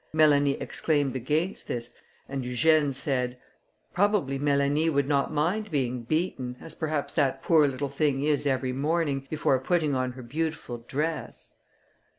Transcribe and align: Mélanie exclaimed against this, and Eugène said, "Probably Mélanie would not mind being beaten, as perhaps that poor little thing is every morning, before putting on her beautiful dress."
Mélanie 0.15 0.59
exclaimed 0.59 1.15
against 1.15 1.67
this, 1.67 1.95
and 2.27 2.43
Eugène 2.43 2.91
said, 2.91 3.37
"Probably 3.93 4.39
Mélanie 4.39 4.91
would 4.91 5.07
not 5.07 5.31
mind 5.31 5.69
being 5.69 6.01
beaten, 6.01 6.55
as 6.59 6.73
perhaps 6.73 7.13
that 7.13 7.43
poor 7.43 7.67
little 7.67 7.87
thing 7.87 8.23
is 8.23 8.47
every 8.47 8.73
morning, 8.73 9.27
before 9.29 9.59
putting 9.59 9.93
on 9.93 10.13
her 10.13 10.23
beautiful 10.23 10.79
dress." 10.87 11.55